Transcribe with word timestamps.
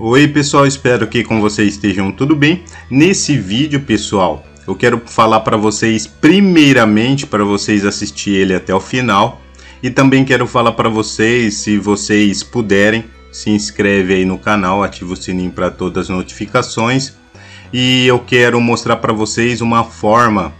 Oi 0.00 0.28
pessoal, 0.28 0.64
espero 0.64 1.08
que 1.08 1.24
com 1.24 1.40
vocês 1.40 1.74
estejam 1.74 2.12
tudo 2.12 2.36
bem. 2.36 2.62
Nesse 2.88 3.36
vídeo, 3.36 3.80
pessoal, 3.80 4.46
eu 4.64 4.76
quero 4.76 5.02
falar 5.04 5.40
para 5.40 5.56
vocês 5.56 6.06
primeiramente 6.06 7.26
para 7.26 7.42
vocês 7.42 7.84
assistir 7.84 8.30
ele 8.30 8.54
até 8.54 8.72
o 8.72 8.78
final 8.78 9.40
e 9.82 9.90
também 9.90 10.24
quero 10.24 10.46
falar 10.46 10.70
para 10.70 10.88
vocês, 10.88 11.54
se 11.54 11.78
vocês 11.78 12.44
puderem, 12.44 13.06
se 13.32 13.50
inscreve 13.50 14.14
aí 14.14 14.24
no 14.24 14.38
canal, 14.38 14.84
ativa 14.84 15.14
o 15.14 15.16
sininho 15.16 15.50
para 15.50 15.68
todas 15.68 16.04
as 16.04 16.16
notificações 16.16 17.14
e 17.72 18.06
eu 18.06 18.20
quero 18.20 18.60
mostrar 18.60 18.98
para 18.98 19.12
vocês 19.12 19.60
uma 19.60 19.82
forma 19.82 20.54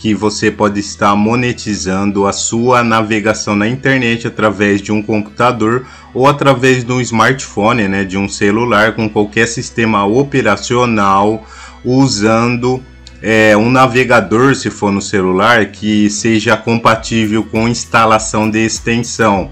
que 0.00 0.14
você 0.14 0.50
pode 0.50 0.80
estar 0.80 1.14
monetizando 1.14 2.26
a 2.26 2.32
sua 2.32 2.82
navegação 2.82 3.54
na 3.54 3.68
internet 3.68 4.26
através 4.26 4.80
de 4.80 4.90
um 4.90 5.02
computador 5.02 5.84
ou 6.14 6.26
através 6.26 6.82
de 6.82 6.90
um 6.90 7.02
smartphone, 7.02 7.86
né, 7.86 8.02
de 8.02 8.16
um 8.16 8.26
celular 8.26 8.94
com 8.94 9.10
qualquer 9.10 9.46
sistema 9.46 10.06
operacional 10.06 11.46
usando 11.84 12.82
é, 13.20 13.54
um 13.54 13.70
navegador, 13.70 14.54
se 14.54 14.70
for 14.70 14.90
no 14.90 15.02
celular, 15.02 15.66
que 15.66 16.08
seja 16.08 16.56
compatível 16.56 17.44
com 17.44 17.68
instalação 17.68 18.48
de 18.48 18.64
extensão. 18.64 19.50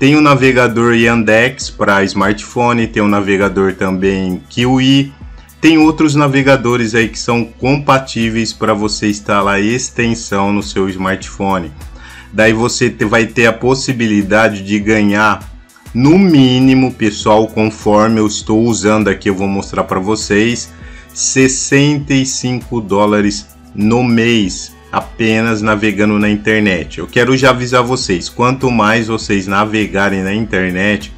Tem 0.00 0.16
o 0.16 0.20
navegador 0.20 0.94
Yandex 0.94 1.70
para 1.70 2.02
smartphone, 2.02 2.88
tem 2.88 3.02
o 3.02 3.08
navegador 3.08 3.72
também 3.74 4.42
Kiwi, 4.50 5.12
tem 5.60 5.78
outros 5.78 6.14
navegadores 6.14 6.94
aí 6.94 7.08
que 7.08 7.18
são 7.18 7.44
compatíveis 7.44 8.52
para 8.52 8.74
você 8.74 9.08
instalar 9.08 9.60
extensão 9.60 10.52
no 10.52 10.62
seu 10.62 10.88
smartphone. 10.88 11.72
Daí 12.32 12.52
você 12.52 12.90
vai 12.90 13.26
ter 13.26 13.46
a 13.46 13.52
possibilidade 13.52 14.62
de 14.62 14.78
ganhar 14.78 15.56
no 15.94 16.18
mínimo, 16.18 16.92
pessoal, 16.92 17.46
conforme 17.46 18.20
eu 18.20 18.26
estou 18.26 18.62
usando 18.64 19.08
aqui, 19.08 19.30
eu 19.30 19.34
vou 19.34 19.48
mostrar 19.48 19.84
para 19.84 19.98
vocês, 19.98 20.70
65 21.14 22.82
dólares 22.82 23.46
no 23.74 24.04
mês 24.04 24.76
apenas 24.92 25.62
navegando 25.62 26.18
na 26.18 26.28
internet. 26.28 26.98
Eu 26.98 27.06
quero 27.06 27.36
já 27.36 27.50
avisar 27.50 27.82
vocês, 27.82 28.28
quanto 28.28 28.70
mais 28.70 29.08
vocês 29.08 29.46
navegarem 29.46 30.22
na 30.22 30.34
internet, 30.34 31.12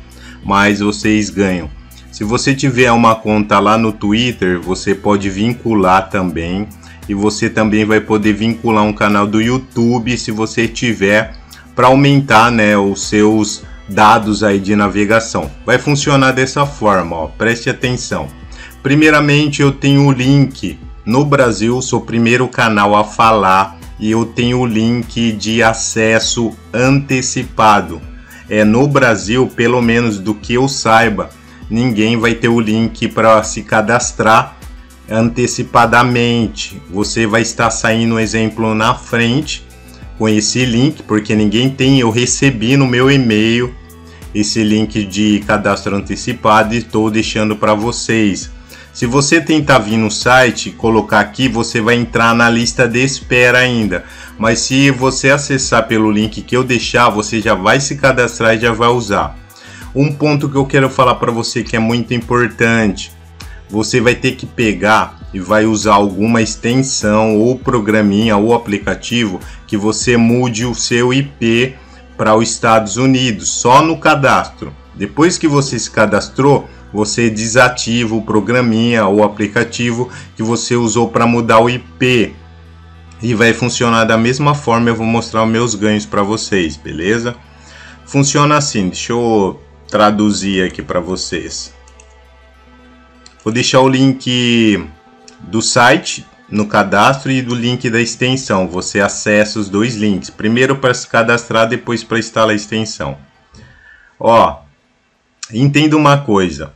mais 0.44 0.78
vocês 0.78 1.28
ganham. 1.28 1.68
Se 2.10 2.24
você 2.24 2.54
tiver 2.54 2.90
uma 2.90 3.14
conta 3.14 3.58
lá 3.58 3.76
no 3.76 3.92
Twitter, 3.92 4.60
você 4.60 4.94
pode 4.94 5.28
vincular 5.28 6.08
também. 6.08 6.66
E 7.08 7.14
você 7.14 7.48
também 7.48 7.84
vai 7.84 8.00
poder 8.00 8.34
vincular 8.34 8.84
um 8.84 8.92
canal 8.92 9.26
do 9.26 9.40
YouTube 9.40 10.16
se 10.18 10.30
você 10.30 10.68
tiver 10.68 11.34
para 11.74 11.86
aumentar 11.86 12.50
né, 12.50 12.76
os 12.76 13.08
seus 13.08 13.62
dados 13.88 14.42
aí 14.42 14.58
de 14.58 14.76
navegação. 14.76 15.50
Vai 15.64 15.78
funcionar 15.78 16.32
dessa 16.32 16.66
forma, 16.66 17.16
ó, 17.16 17.26
preste 17.26 17.70
atenção. 17.70 18.28
Primeiramente 18.82 19.62
eu 19.62 19.72
tenho 19.72 20.06
o 20.06 20.12
link. 20.12 20.78
No 21.04 21.24
Brasil, 21.24 21.80
sou 21.80 22.00
o 22.00 22.04
primeiro 22.04 22.46
canal 22.48 22.94
a 22.94 23.04
falar 23.04 23.78
e 23.98 24.10
eu 24.10 24.26
tenho 24.26 24.60
o 24.60 24.66
link 24.66 25.32
de 25.32 25.62
acesso 25.62 26.54
antecipado. 26.72 28.00
É 28.50 28.64
no 28.64 28.86
Brasil, 28.86 29.46
pelo 29.46 29.80
menos 29.80 30.18
do 30.18 30.34
que 30.34 30.54
eu 30.54 30.68
saiba, 30.68 31.30
ninguém 31.70 32.16
vai 32.16 32.34
ter 32.34 32.48
o 32.48 32.60
link 32.60 33.08
para 33.08 33.42
se 33.42 33.62
cadastrar 33.62 34.56
antecipadamente. 35.10 36.80
Você 36.90 37.26
vai 37.26 37.42
estar 37.42 37.70
saindo 37.70 38.16
um 38.16 38.20
exemplo 38.20 38.74
na 38.74 38.94
frente 38.94 39.64
com 40.18 40.28
esse 40.28 40.64
link, 40.64 41.02
porque 41.02 41.34
ninguém 41.34 41.70
tem. 41.70 42.00
Eu 42.00 42.10
recebi 42.10 42.76
no 42.76 42.86
meu 42.86 43.10
e-mail 43.10 43.74
esse 44.34 44.62
link 44.62 45.04
de 45.04 45.42
cadastro 45.46 45.96
antecipado 45.96 46.74
e 46.74 46.78
estou 46.78 47.10
deixando 47.10 47.56
para 47.56 47.74
vocês. 47.74 48.50
Se 48.92 49.06
você 49.06 49.40
tentar 49.40 49.78
vir 49.78 49.96
no 49.96 50.10
site, 50.10 50.70
colocar 50.72 51.20
aqui, 51.20 51.48
você 51.48 51.80
vai 51.80 51.94
entrar 51.94 52.34
na 52.34 52.50
lista 52.50 52.86
de 52.88 53.04
espera 53.04 53.58
ainda. 53.58 54.04
Mas 54.36 54.58
se 54.60 54.90
você 54.90 55.30
acessar 55.30 55.86
pelo 55.86 56.10
link 56.10 56.42
que 56.42 56.56
eu 56.56 56.64
deixar, 56.64 57.08
você 57.08 57.40
já 57.40 57.54
vai 57.54 57.80
se 57.80 57.96
cadastrar 57.96 58.56
e 58.56 58.60
já 58.60 58.72
vai 58.72 58.88
usar. 58.88 59.38
Um 59.94 60.12
ponto 60.12 60.48
que 60.48 60.56
eu 60.56 60.66
quero 60.66 60.90
falar 60.90 61.14
para 61.14 61.32
você 61.32 61.62
que 61.62 61.74
é 61.74 61.78
muito 61.78 62.12
importante. 62.12 63.10
Você 63.70 64.00
vai 64.00 64.14
ter 64.14 64.32
que 64.32 64.46
pegar 64.46 65.18
e 65.32 65.40
vai 65.40 65.66
usar 65.66 65.94
alguma 65.94 66.42
extensão 66.42 67.38
ou 67.38 67.58
programinha 67.58 68.36
ou 68.36 68.54
aplicativo 68.54 69.40
que 69.66 69.76
você 69.76 70.16
mude 70.16 70.64
o 70.64 70.74
seu 70.74 71.12
IP 71.12 71.74
para 72.16 72.34
os 72.34 72.50
Estados 72.50 72.96
Unidos, 72.96 73.48
só 73.48 73.82
no 73.82 73.98
cadastro. 73.98 74.72
Depois 74.94 75.38
que 75.38 75.46
você 75.46 75.78
se 75.78 75.90
cadastrou, 75.90 76.68
você 76.92 77.30
desativa 77.30 78.14
o 78.14 78.22
programinha 78.22 79.06
ou 79.06 79.22
aplicativo 79.22 80.10
que 80.34 80.42
você 80.42 80.74
usou 80.74 81.08
para 81.08 81.26
mudar 81.26 81.60
o 81.60 81.70
IP 81.70 82.34
e 83.22 83.34
vai 83.34 83.52
funcionar 83.52 84.04
da 84.04 84.16
mesma 84.16 84.54
forma. 84.54 84.90
Eu 84.90 84.96
vou 84.96 85.06
mostrar 85.06 85.44
os 85.44 85.50
meus 85.50 85.74
ganhos 85.74 86.06
para 86.06 86.22
vocês, 86.22 86.76
beleza? 86.76 87.36
Funciona 88.04 88.56
assim. 88.56 88.88
Deixa 88.88 89.12
eu 89.12 89.60
traduzir 89.88 90.64
aqui 90.64 90.82
para 90.82 91.00
vocês. 91.00 91.72
Vou 93.42 93.52
deixar 93.52 93.80
o 93.80 93.88
link 93.88 94.86
do 95.40 95.62
site 95.62 96.26
no 96.50 96.66
cadastro 96.66 97.30
e 97.30 97.42
do 97.42 97.54
link 97.54 97.88
da 97.90 98.00
extensão. 98.00 98.68
Você 98.68 99.00
acessa 99.00 99.58
os 99.58 99.68
dois 99.68 99.94
links. 99.96 100.30
Primeiro 100.30 100.76
para 100.76 100.94
se 100.94 101.06
cadastrar, 101.06 101.68
depois 101.68 102.02
para 102.02 102.18
instalar 102.18 102.50
a 102.50 102.56
extensão. 102.56 103.16
Ó, 104.18 104.60
entenda 105.52 105.96
uma 105.96 106.18
coisa. 106.18 106.72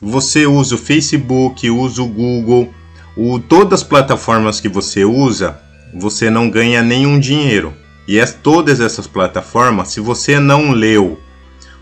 Você 0.00 0.46
usa 0.46 0.74
o 0.74 0.78
Facebook, 0.78 1.68
usa 1.70 2.02
o 2.02 2.08
Google, 2.08 2.72
o, 3.16 3.38
todas 3.38 3.80
as 3.80 3.86
plataformas 3.86 4.60
que 4.60 4.68
você 4.68 5.04
usa, 5.04 5.60
você 5.94 6.30
não 6.30 6.48
ganha 6.48 6.82
nenhum 6.82 7.18
dinheiro. 7.20 7.74
E 8.08 8.18
é, 8.18 8.26
todas 8.26 8.80
essas 8.80 9.06
plataformas, 9.06 9.88
se 9.88 10.00
você 10.00 10.40
não 10.40 10.72
leu 10.72 11.20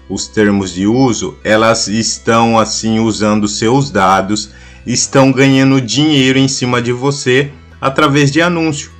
os 0.08 0.26
termos 0.26 0.72
de 0.72 0.86
uso, 0.86 1.36
elas 1.44 1.86
estão 1.86 2.58
assim 2.58 2.98
usando 2.98 3.46
seus 3.46 3.90
dados, 3.90 4.50
estão 4.86 5.30
ganhando 5.30 5.80
dinheiro 5.80 6.38
em 6.38 6.48
cima 6.48 6.80
de 6.80 6.92
você 6.92 7.50
através 7.80 8.30
de 8.30 8.40
anúncio. 8.40 8.90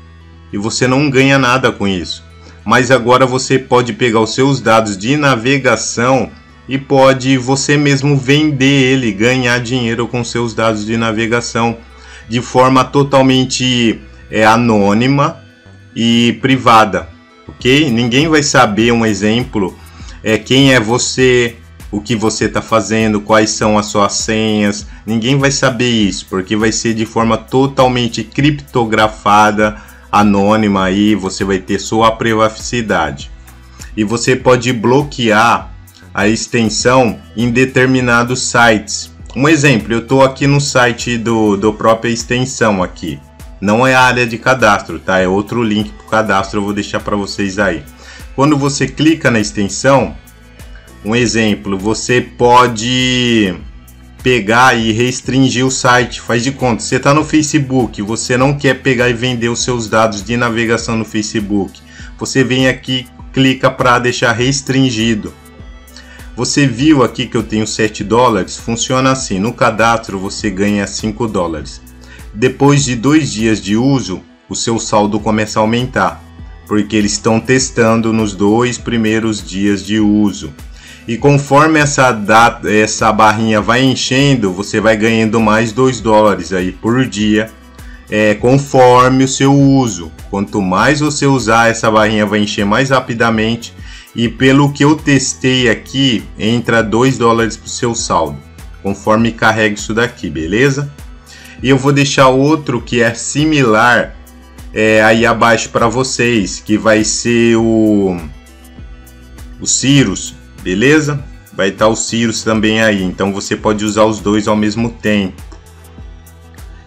E 0.52 0.58
você 0.58 0.86
não 0.86 1.08
ganha 1.08 1.38
nada 1.38 1.72
com 1.72 1.88
isso. 1.88 2.22
Mas 2.64 2.90
agora 2.90 3.24
você 3.24 3.58
pode 3.58 3.94
pegar 3.94 4.20
os 4.20 4.34
seus 4.34 4.60
dados 4.60 4.98
de 4.98 5.16
navegação 5.16 6.30
e 6.68 6.76
pode 6.76 7.38
você 7.38 7.76
mesmo 7.78 8.16
vender 8.16 8.92
ele, 8.92 9.10
ganhar 9.10 9.58
dinheiro 9.58 10.06
com 10.06 10.22
seus 10.22 10.52
dados 10.52 10.84
de 10.84 10.96
navegação 10.96 11.78
de 12.28 12.42
forma 12.42 12.84
totalmente 12.84 14.00
é, 14.30 14.44
anônima 14.44 15.38
e 15.96 16.38
privada, 16.42 17.08
ok? 17.48 17.90
Ninguém 17.90 18.28
vai 18.28 18.42
saber 18.42 18.92
um 18.92 19.06
exemplo 19.06 19.74
é, 20.28 20.36
quem 20.36 20.74
é 20.74 20.78
você, 20.78 21.56
o 21.90 22.02
que 22.02 22.14
você 22.14 22.44
está 22.44 22.60
fazendo, 22.60 23.18
quais 23.18 23.48
são 23.48 23.78
as 23.78 23.86
suas 23.86 24.12
senhas. 24.12 24.86
Ninguém 25.06 25.38
vai 25.38 25.50
saber 25.50 25.88
isso, 25.88 26.26
porque 26.28 26.54
vai 26.54 26.70
ser 26.70 26.92
de 26.92 27.06
forma 27.06 27.38
totalmente 27.38 28.22
criptografada, 28.22 29.80
anônima 30.12 30.84
aí, 30.84 31.14
você 31.14 31.44
vai 31.44 31.58
ter 31.58 31.78
sua 31.78 32.10
privacidade. 32.10 33.30
E 33.96 34.04
você 34.04 34.36
pode 34.36 34.70
bloquear 34.70 35.72
a 36.12 36.28
extensão 36.28 37.18
em 37.34 37.50
determinados 37.50 38.42
sites. 38.42 39.10
Um 39.34 39.48
exemplo, 39.48 39.94
eu 39.94 40.00
estou 40.00 40.22
aqui 40.22 40.46
no 40.46 40.60
site 40.60 41.16
do, 41.16 41.56
do 41.56 41.72
própria 41.72 42.10
extensão 42.10 42.82
aqui. 42.82 43.18
Não 43.60 43.86
é 43.86 43.94
a 43.94 44.02
área 44.02 44.26
de 44.26 44.38
cadastro, 44.38 44.98
tá? 44.98 45.18
É 45.18 45.26
outro 45.26 45.62
link 45.62 45.90
para 45.90 46.06
o 46.06 46.10
cadastro, 46.10 46.60
eu 46.60 46.64
vou 46.64 46.72
deixar 46.72 47.00
para 47.00 47.16
vocês 47.16 47.58
aí. 47.58 47.82
Quando 48.36 48.56
você 48.56 48.86
clica 48.86 49.30
na 49.30 49.40
extensão, 49.40 50.16
um 51.04 51.14
exemplo, 51.14 51.76
você 51.76 52.20
pode 52.20 53.54
pegar 54.22 54.76
e 54.76 54.92
restringir 54.92 55.64
o 55.66 55.70
site. 55.70 56.20
Faz 56.20 56.44
de 56.44 56.52
conta, 56.52 56.82
você 56.82 56.96
está 56.96 57.12
no 57.14 57.24
Facebook, 57.24 58.00
você 58.02 58.36
não 58.36 58.56
quer 58.56 58.74
pegar 58.74 59.08
e 59.08 59.12
vender 59.12 59.48
os 59.48 59.62
seus 59.62 59.88
dados 59.88 60.22
de 60.22 60.36
navegação 60.36 60.96
no 60.96 61.04
Facebook. 61.04 61.80
Você 62.18 62.44
vem 62.44 62.68
aqui, 62.68 63.06
clica 63.32 63.70
para 63.70 63.98
deixar 63.98 64.32
restringido. 64.32 65.32
Você 66.36 66.66
viu 66.66 67.02
aqui 67.02 67.26
que 67.26 67.36
eu 67.36 67.42
tenho 67.42 67.66
7 67.66 68.04
dólares? 68.04 68.56
Funciona 68.56 69.10
assim: 69.10 69.40
no 69.40 69.52
cadastro 69.52 70.18
você 70.18 70.48
ganha 70.48 70.86
5 70.86 71.26
dólares. 71.26 71.80
Depois 72.34 72.84
de 72.84 72.94
dois 72.94 73.32
dias 73.32 73.60
de 73.60 73.76
uso, 73.76 74.22
o 74.48 74.54
seu 74.54 74.78
saldo 74.78 75.18
começa 75.18 75.58
a 75.58 75.62
aumentar 75.62 76.28
porque 76.68 76.94
eles 76.94 77.12
estão 77.12 77.40
testando 77.40 78.12
nos 78.12 78.34
dois 78.34 78.76
primeiros 78.76 79.42
dias 79.42 79.84
de 79.84 79.98
uso. 79.98 80.52
E 81.08 81.16
conforme 81.16 81.80
essa 81.80 82.12
data, 82.12 82.70
essa 82.70 83.10
barrinha 83.10 83.62
vai 83.62 83.82
enchendo, 83.82 84.52
você 84.52 84.78
vai 84.78 84.94
ganhando 84.94 85.40
mais 85.40 85.72
2 85.72 86.02
dólares 86.02 86.52
aí 86.52 86.70
por 86.70 87.06
dia, 87.06 87.50
é, 88.10 88.34
conforme 88.34 89.24
o 89.24 89.28
seu 89.28 89.54
uso. 89.54 90.12
Quanto 90.28 90.60
mais 90.60 91.00
você 91.00 91.26
usar, 91.26 91.70
essa 91.70 91.90
barrinha 91.90 92.26
vai 92.26 92.40
encher 92.40 92.66
mais 92.66 92.90
rapidamente. 92.90 93.72
E 94.14 94.28
pelo 94.28 94.70
que 94.70 94.84
eu 94.84 94.94
testei 94.94 95.70
aqui, 95.70 96.22
entra 96.38 96.82
2 96.82 97.16
dólares 97.16 97.56
para 97.56 97.66
o 97.66 97.70
seu 97.70 97.94
saldo. 97.94 98.36
conforme 98.82 99.32
carrega 99.32 99.74
isso 99.74 99.92
daqui, 99.92 100.30
beleza? 100.30 100.90
E 101.62 101.68
eu 101.68 101.76
vou 101.76 101.92
deixar 101.92 102.28
outro 102.28 102.80
que 102.80 103.02
é 103.02 103.12
similar 103.14 104.14
é, 104.72 105.02
aí 105.02 105.26
abaixo 105.26 105.70
para 105.70 105.88
vocês, 105.88 106.60
que 106.60 106.78
vai 106.78 107.04
ser 107.04 107.56
o 107.56 108.16
o 109.60 109.66
Cirus, 109.66 110.34
beleza? 110.62 111.22
Vai 111.52 111.70
estar 111.70 111.86
tá 111.86 111.90
o 111.90 111.96
Cirus 111.96 112.44
também 112.44 112.80
aí, 112.80 113.02
então 113.02 113.32
você 113.32 113.56
pode 113.56 113.84
usar 113.84 114.04
os 114.04 114.20
dois 114.20 114.46
ao 114.46 114.54
mesmo 114.54 114.90
tempo. 114.90 115.42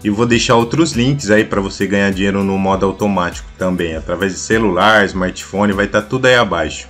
E 0.02 0.10
vou 0.10 0.26
deixar 0.26 0.56
outros 0.56 0.92
links 0.92 1.30
aí 1.30 1.44
para 1.44 1.60
você 1.60 1.86
ganhar 1.86 2.10
dinheiro 2.10 2.42
no 2.42 2.58
modo 2.58 2.86
automático 2.86 3.48
também, 3.58 3.94
através 3.94 4.32
de 4.32 4.38
celular, 4.38 5.04
smartphone, 5.04 5.72
vai 5.72 5.84
estar 5.84 6.02
tá 6.02 6.08
tudo 6.08 6.26
aí 6.26 6.34
abaixo. 6.34 6.88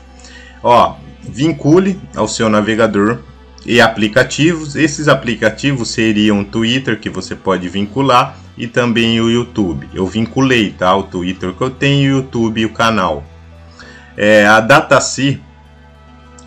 Ó, 0.62 0.94
vincule 1.20 2.00
ao 2.14 2.28
seu 2.28 2.48
navegador 2.48 3.18
e 3.64 3.80
aplicativos. 3.80 4.76
Esses 4.76 5.08
aplicativos 5.08 5.90
seriam 5.90 6.40
o 6.40 6.44
Twitter 6.44 6.98
que 6.98 7.10
você 7.10 7.34
pode 7.34 7.68
vincular 7.68 8.36
e 8.56 8.66
também 8.66 9.20
o 9.20 9.30
YouTube. 9.30 9.88
Eu 9.94 10.06
vinculei, 10.06 10.70
tá? 10.70 10.94
O 10.96 11.04
Twitter 11.04 11.52
que 11.52 11.62
eu 11.62 11.70
tenho, 11.70 12.14
o 12.14 12.16
YouTube 12.18 12.60
e 12.60 12.66
o 12.66 12.72
canal. 12.72 13.24
É, 14.16 14.46
a 14.46 14.60
Datacy 14.60 15.40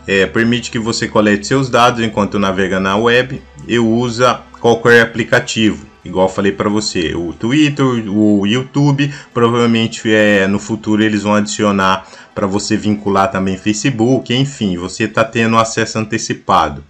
é, 0.08 0.26
permite 0.26 0.70
que 0.70 0.78
você 0.78 1.08
colete 1.08 1.48
seus 1.48 1.70
dados 1.70 2.04
enquanto 2.04 2.38
navega 2.38 2.80
na 2.80 2.96
web 2.96 3.42
e 3.68 3.80
usa 3.80 4.42
qualquer 4.60 5.02
aplicativo. 5.02 5.86
Igual 6.04 6.30
falei 6.30 6.52
para 6.52 6.70
você, 6.70 7.16
o 7.16 7.34
Twitter, 7.34 7.84
o 7.84 8.46
YouTube, 8.46 9.12
provavelmente 9.34 10.14
é, 10.14 10.46
no 10.46 10.60
futuro 10.60 11.04
eles 11.04 11.24
vão 11.24 11.34
adicionar 11.34 12.06
para 12.36 12.46
você 12.46 12.78
vincular 12.78 13.32
também 13.32 13.58
Facebook, 13.58 14.32
enfim, 14.32 14.78
você 14.78 15.06
está 15.06 15.24
tendo 15.24 15.58
acesso 15.58 15.98
antecipado. 15.98 16.84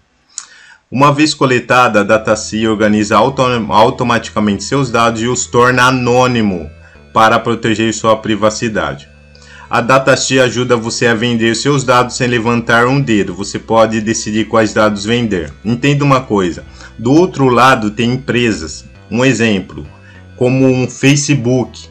Uma 0.91 1.11
vez 1.11 1.33
coletada, 1.33 2.01
a 2.01 2.03
DataSea 2.03 2.69
organiza 2.69 3.17
auto 3.17 3.41
automaticamente 3.41 4.63
seus 4.63 4.91
dados 4.91 5.19
e 5.19 5.27
os 5.27 5.47
torna 5.47 5.85
anônimo 5.85 6.69
para 7.11 7.39
proteger 7.39 7.91
sua 7.91 8.15
privacidade. 8.17 9.09
A 9.67 9.81
DataSea 9.81 10.43
ajuda 10.43 10.77
você 10.77 11.07
a 11.07 11.15
vender 11.15 11.55
seus 11.55 11.83
dados 11.83 12.15
sem 12.15 12.27
levantar 12.27 12.85
um 12.85 13.01
dedo. 13.01 13.33
Você 13.33 13.57
pode 13.57 13.99
decidir 13.99 14.45
quais 14.45 14.75
dados 14.75 15.03
vender. 15.03 15.51
Entenda 15.65 16.03
uma 16.03 16.21
coisa: 16.21 16.63
do 16.99 17.11
outro 17.11 17.49
lado 17.49 17.89
tem 17.89 18.13
empresas. 18.13 18.85
Um 19.09 19.25
exemplo, 19.25 19.87
como 20.37 20.67
um 20.67 20.87
Facebook, 20.87 21.89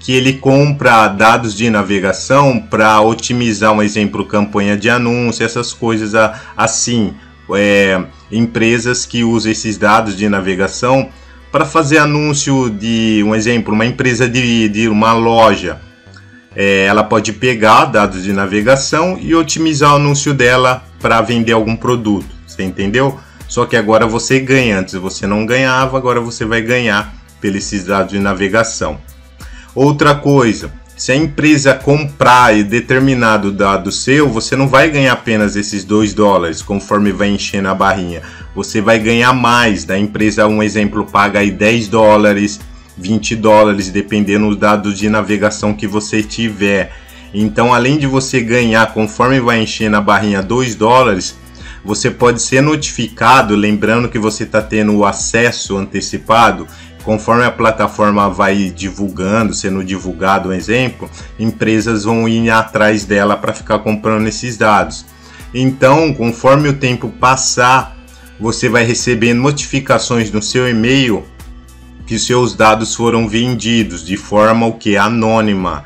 que 0.00 0.12
ele 0.12 0.32
compra 0.32 1.06
dados 1.06 1.54
de 1.54 1.68
navegação 1.68 2.58
para 2.58 2.98
otimizar, 3.02 3.72
um 3.74 3.82
exemplo, 3.82 4.24
campanha 4.24 4.74
de 4.74 4.88
anúncio, 4.88 5.44
essas 5.44 5.74
coisas 5.74 6.14
assim 6.56 7.14
é, 7.54 8.02
empresas 8.32 9.06
que 9.06 9.22
usam 9.22 9.52
esses 9.52 9.76
dados 9.76 10.16
de 10.16 10.28
navegação 10.28 11.10
para 11.52 11.66
fazer 11.66 11.98
anúncio 11.98 12.70
de 12.70 13.22
um 13.24 13.34
exemplo, 13.34 13.74
uma 13.74 13.84
empresa 13.84 14.28
de, 14.28 14.68
de 14.70 14.88
uma 14.88 15.12
loja. 15.12 15.80
É, 16.56 16.86
ela 16.86 17.04
pode 17.04 17.32
pegar 17.32 17.84
dados 17.84 18.24
de 18.24 18.32
navegação 18.32 19.18
e 19.20 19.34
otimizar 19.34 19.92
o 19.92 19.96
anúncio 19.96 20.32
dela 20.32 20.82
para 21.00 21.20
vender 21.20 21.52
algum 21.52 21.76
produto. 21.76 22.26
Você 22.46 22.62
entendeu? 22.62 23.18
Só 23.48 23.66
que 23.66 23.76
agora 23.76 24.06
você 24.06 24.40
ganha. 24.40 24.78
Antes 24.78 24.94
você 24.94 25.26
não 25.26 25.44
ganhava, 25.44 25.98
agora 25.98 26.20
você 26.20 26.44
vai 26.44 26.62
ganhar 26.62 27.14
pelos 27.40 27.70
dados 27.84 28.12
de 28.12 28.18
navegação. 28.18 28.98
Outra 29.74 30.14
coisa, 30.14 30.72
se 31.02 31.10
a 31.10 31.16
empresa 31.16 31.74
comprar 31.74 32.62
determinado 32.62 33.50
dado 33.50 33.90
seu, 33.90 34.28
você 34.28 34.54
não 34.54 34.68
vai 34.68 34.88
ganhar 34.88 35.14
apenas 35.14 35.56
esses 35.56 35.82
2 35.82 36.14
dólares 36.14 36.62
conforme 36.62 37.10
vai 37.10 37.28
enchendo 37.28 37.66
a 37.66 37.74
barrinha. 37.74 38.22
Você 38.54 38.80
vai 38.80 39.00
ganhar 39.00 39.32
mais. 39.32 39.84
Da 39.84 39.98
empresa, 39.98 40.46
um 40.46 40.62
exemplo, 40.62 41.04
paga 41.04 41.40
aí 41.40 41.50
10 41.50 41.88
dólares, 41.88 42.60
20 42.96 43.34
dólares, 43.34 43.90
dependendo 43.90 44.46
dos 44.46 44.56
dados 44.56 44.96
de 44.96 45.08
navegação 45.08 45.74
que 45.74 45.88
você 45.88 46.22
tiver. 46.22 46.92
Então, 47.34 47.74
além 47.74 47.98
de 47.98 48.06
você 48.06 48.40
ganhar 48.40 48.94
conforme 48.94 49.40
vai 49.40 49.60
enchendo 49.60 49.96
a 49.96 50.00
barrinha 50.00 50.40
2 50.40 50.76
dólares, 50.76 51.34
você 51.84 52.12
pode 52.12 52.40
ser 52.40 52.60
notificado, 52.60 53.56
lembrando 53.56 54.08
que 54.08 54.20
você 54.20 54.44
está 54.44 54.62
tendo 54.62 54.96
o 54.96 55.04
acesso 55.04 55.76
antecipado 55.76 56.68
conforme 57.04 57.44
a 57.44 57.50
plataforma 57.50 58.28
vai 58.28 58.70
divulgando, 58.70 59.54
sendo 59.54 59.84
divulgado 59.84 60.48
um 60.48 60.52
exemplo, 60.52 61.10
empresas 61.38 62.04
vão 62.04 62.28
ir 62.28 62.50
atrás 62.50 63.04
dela 63.04 63.36
para 63.36 63.52
ficar 63.52 63.80
comprando 63.80 64.26
esses 64.26 64.56
dados. 64.56 65.04
Então, 65.54 66.14
conforme 66.14 66.68
o 66.68 66.74
tempo 66.74 67.08
passar, 67.08 67.96
você 68.40 68.68
vai 68.68 68.84
receber 68.84 69.34
notificações 69.34 70.30
no 70.30 70.42
seu 70.42 70.68
e-mail 70.68 71.24
que 72.06 72.18
seus 72.18 72.54
dados 72.54 72.94
foram 72.94 73.28
vendidos 73.28 74.04
de 74.04 74.16
forma 74.16 74.66
o 74.66 74.72
que 74.72 74.96
anônima, 74.96 75.84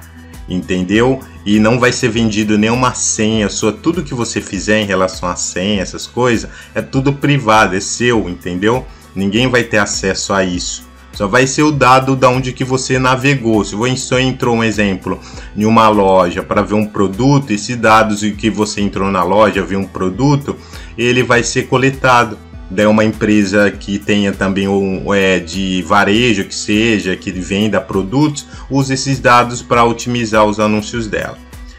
entendeu? 0.48 1.20
E 1.44 1.58
não 1.58 1.78
vai 1.78 1.92
ser 1.92 2.08
vendido 2.08 2.58
nenhuma 2.58 2.94
senha 2.94 3.48
sua, 3.48 3.72
tudo 3.72 4.02
que 4.02 4.14
você 4.14 4.40
fizer 4.40 4.80
em 4.80 4.86
relação 4.86 5.28
à 5.28 5.36
senha, 5.36 5.82
essas 5.82 6.06
coisas, 6.06 6.50
é 6.74 6.80
tudo 6.80 7.12
privado, 7.12 7.76
é 7.76 7.80
seu, 7.80 8.28
entendeu? 8.28 8.86
Ninguém 9.14 9.48
vai 9.48 9.62
ter 9.62 9.78
acesso 9.78 10.32
a 10.32 10.44
isso. 10.44 10.84
Só 11.16 11.26
vai 11.26 11.46
ser 11.46 11.62
o 11.62 11.72
dado 11.72 12.14
da 12.14 12.28
onde 12.28 12.52
que 12.52 12.62
você 12.62 12.98
navegou. 12.98 13.64
Se 13.64 13.74
você 13.74 14.20
entrou 14.20 14.56
um 14.56 14.62
exemplo 14.62 15.18
em 15.56 15.64
uma 15.64 15.88
loja 15.88 16.42
para 16.42 16.60
ver 16.60 16.74
um 16.74 16.84
produto, 16.84 17.50
esses 17.52 17.74
dados 17.74 18.20
que 18.20 18.50
você 18.50 18.82
entrou 18.82 19.10
na 19.10 19.24
loja, 19.24 19.64
viu 19.64 19.78
um 19.78 19.86
produto, 19.86 20.54
ele 20.96 21.22
vai 21.22 21.42
ser 21.42 21.68
coletado. 21.68 22.36
Daí 22.70 22.84
uma 22.84 23.02
empresa 23.02 23.70
que 23.70 23.98
tenha 23.98 24.30
também 24.30 24.68
um 24.68 25.14
é, 25.14 25.38
de 25.38 25.80
varejo 25.86 26.44
que 26.44 26.54
seja, 26.54 27.16
que 27.16 27.32
venda 27.32 27.80
produtos, 27.80 28.46
usa 28.68 28.92
esses 28.92 29.18
dados 29.18 29.62
para 29.62 29.84
otimizar 29.84 30.44
os 30.44 30.60
anúncios 30.60 31.06
dela. 31.06 31.38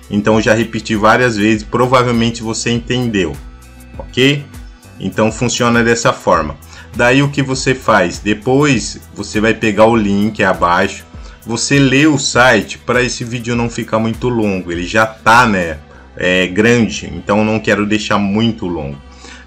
Então 0.10 0.42
já 0.42 0.56
repeti 0.56 0.96
várias 0.96 1.38
vezes, 1.38 1.62
provavelmente 1.62 2.42
você 2.42 2.72
entendeu, 2.72 3.34
ok? 4.00 4.44
Então 5.00 5.32
funciona 5.32 5.84
dessa 5.84 6.12
forma. 6.12 6.56
Daí 6.98 7.22
o 7.22 7.30
que 7.30 7.44
você 7.44 7.76
faz? 7.76 8.18
Depois 8.18 9.00
você 9.14 9.40
vai 9.40 9.54
pegar 9.54 9.86
o 9.86 9.96
link 9.96 10.44
abaixo, 10.44 11.06
você 11.46 11.78
lê 11.78 12.08
o 12.08 12.18
site 12.18 12.80
para 12.80 13.04
esse 13.04 13.24
vídeo 13.24 13.56
não 13.56 13.70
ficar 13.70 14.00
muito 14.00 14.28
longo. 14.28 14.72
Ele 14.72 14.84
já 14.84 15.06
tá, 15.06 15.46
né, 15.46 15.78
é, 16.16 16.48
grande, 16.48 17.08
então 17.16 17.46
não 17.46 17.60
quero 17.60 17.86
deixar 17.86 18.18
muito 18.18 18.66
longo. 18.66 18.98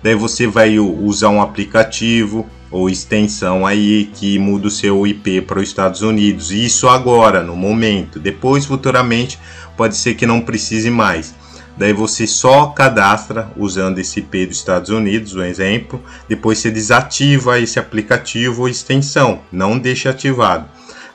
Daí 0.00 0.14
você 0.14 0.46
vai 0.46 0.78
usar 0.78 1.30
um 1.30 1.42
aplicativo 1.42 2.46
ou 2.70 2.88
extensão 2.88 3.66
aí 3.66 4.08
que 4.14 4.38
muda 4.38 4.68
o 4.68 4.70
seu 4.70 5.04
IP 5.04 5.40
para 5.40 5.58
os 5.58 5.68
Estados 5.68 6.02
Unidos. 6.02 6.52
Isso 6.52 6.88
agora, 6.88 7.42
no 7.42 7.56
momento. 7.56 8.20
Depois, 8.20 8.64
futuramente, 8.64 9.40
pode 9.76 9.96
ser 9.96 10.14
que 10.14 10.24
não 10.24 10.40
precise 10.40 10.88
mais. 10.88 11.34
Daí 11.80 11.94
você 11.94 12.26
só 12.26 12.66
cadastra 12.66 13.50
usando 13.56 13.98
esse 13.98 14.20
IP 14.20 14.44
dos 14.44 14.58
Estados 14.58 14.90
Unidos, 14.90 15.34
um 15.34 15.42
exemplo. 15.42 15.98
Depois 16.28 16.58
você 16.58 16.70
desativa 16.70 17.58
esse 17.58 17.78
aplicativo 17.78 18.60
ou 18.60 18.68
extensão, 18.68 19.40
não 19.50 19.78
deixa 19.78 20.10
ativado. 20.10 20.68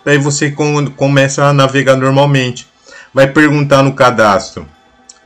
Daí 0.03 0.17
você 0.17 0.49
começa 0.95 1.45
a 1.45 1.53
navegar 1.53 1.95
normalmente. 1.95 2.67
Vai 3.13 3.27
perguntar 3.27 3.83
no 3.83 3.93
cadastro 3.93 4.65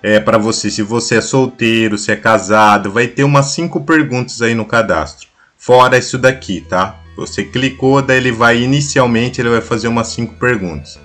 é 0.03 0.19
para 0.19 0.37
você 0.37 0.69
se 0.69 0.81
você 0.81 1.15
é 1.15 1.21
solteiro, 1.21 1.97
se 1.97 2.11
é 2.11 2.17
casado, 2.17 2.91
vai 2.91 3.07
ter 3.07 3.23
umas 3.23 3.47
cinco 3.47 3.79
perguntas 3.85 4.41
aí 4.41 4.53
no 4.53 4.65
cadastro. 4.65 5.29
Fora 5.57 5.97
isso 5.97 6.17
daqui, 6.17 6.59
tá? 6.59 6.99
Você 7.15 7.45
clicou, 7.45 8.01
daí 8.01 8.17
ele 8.17 8.31
vai 8.33 8.61
inicialmente 8.61 9.39
ele 9.39 9.49
vai 9.49 9.61
fazer 9.61 9.87
umas 9.87 10.09
cinco 10.09 10.35
perguntas. 10.35 10.99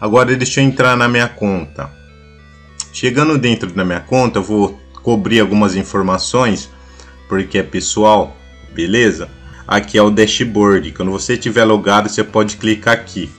Agora 0.00 0.36
deixa 0.36 0.60
eu 0.60 0.64
entrar 0.64 0.96
na 0.96 1.08
minha 1.08 1.28
conta. 1.28 1.90
Chegando 2.92 3.38
dentro 3.38 3.72
da 3.72 3.84
minha 3.84 4.00
conta, 4.00 4.38
eu 4.38 4.42
vou 4.42 4.78
cobrir 5.02 5.40
algumas 5.40 5.74
informações, 5.74 6.70
porque 7.26 7.58
é 7.58 7.62
pessoal, 7.62 8.36
beleza? 8.74 9.30
Aqui 9.66 9.96
é 9.96 10.02
o 10.02 10.10
dashboard. 10.10 10.92
Quando 10.92 11.10
você 11.10 11.32
estiver 11.32 11.64
logado, 11.64 12.08
você 12.08 12.22
pode 12.22 12.58
clicar 12.58 12.94
aqui 12.94 13.30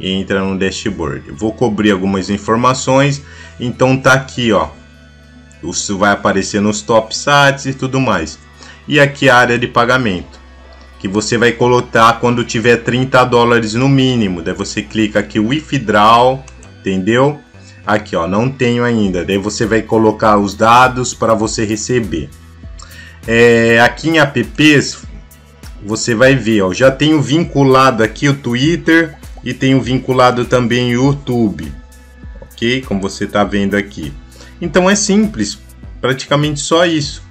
e 0.00 0.10
entra 0.10 0.42
no 0.42 0.58
dashboard. 0.58 1.30
vou 1.30 1.52
cobrir 1.52 1.92
algumas 1.92 2.28
informações, 2.28 3.22
então 3.60 3.96
tá 3.96 4.14
aqui, 4.14 4.52
ó. 4.52 4.68
Isso 5.62 5.96
vai 5.96 6.12
aparecer 6.12 6.60
nos 6.60 6.82
top 6.82 7.16
sites 7.16 7.66
e 7.66 7.74
tudo 7.74 8.00
mais. 8.00 8.38
E 8.86 8.98
aqui 8.98 9.28
a 9.28 9.36
área 9.36 9.58
de 9.58 9.66
pagamento, 9.68 10.40
que 10.98 11.06
você 11.06 11.38
vai 11.38 11.52
colocar 11.52 12.20
quando 12.20 12.44
tiver 12.44 12.78
30 12.78 13.24
dólares 13.24 13.74
no 13.74 13.88
mínimo. 13.88 14.42
Daí 14.42 14.54
você 14.54 14.82
clica 14.82 15.20
aqui 15.20 15.38
withdraw, 15.38 16.44
entendeu? 16.80 17.40
Aqui, 17.88 18.14
ó, 18.14 18.28
não 18.28 18.50
tenho 18.50 18.84
ainda. 18.84 19.24
Daí 19.24 19.38
você 19.38 19.64
vai 19.64 19.80
colocar 19.80 20.36
os 20.36 20.54
dados 20.54 21.14
para 21.14 21.32
você 21.32 21.64
receber. 21.64 22.28
É, 23.26 23.80
aqui 23.80 24.10
em 24.10 24.18
apps, 24.18 24.98
você 25.82 26.14
vai 26.14 26.34
ver, 26.34 26.60
ó, 26.60 26.74
já 26.74 26.90
tenho 26.90 27.22
vinculado 27.22 28.02
aqui 28.02 28.28
o 28.28 28.34
Twitter 28.34 29.16
e 29.42 29.54
tenho 29.54 29.80
vinculado 29.80 30.44
também 30.44 30.94
o 30.94 31.04
YouTube, 31.04 31.72
ok? 32.42 32.82
Como 32.82 33.00
você 33.00 33.24
está 33.24 33.42
vendo 33.42 33.74
aqui. 33.74 34.12
Então 34.60 34.90
é 34.90 34.94
simples, 34.94 35.58
praticamente 35.98 36.60
só 36.60 36.84
isso. 36.84 37.22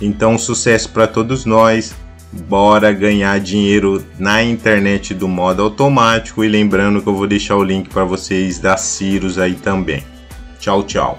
Então, 0.00 0.38
sucesso 0.38 0.88
para 0.88 1.06
todos 1.06 1.44
nós. 1.44 1.94
Bora 2.32 2.92
ganhar 2.92 3.38
dinheiro 3.40 4.04
na 4.18 4.42
internet 4.42 5.14
do 5.14 5.28
modo 5.28 5.62
automático 5.62 6.44
e 6.44 6.48
lembrando 6.48 7.00
que 7.00 7.08
eu 7.08 7.14
vou 7.14 7.26
deixar 7.26 7.56
o 7.56 7.64
link 7.64 7.88
para 7.88 8.04
vocês 8.04 8.58
da 8.58 8.76
Cirus 8.76 9.38
aí 9.38 9.54
também. 9.54 10.04
Tchau, 10.58 10.82
tchau. 10.82 11.16